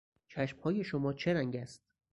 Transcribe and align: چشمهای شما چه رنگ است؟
چشمهای 0.27 0.83
شما 0.83 1.13
چه 1.13 1.33
رنگ 1.33 1.55
است؟ 1.55 1.81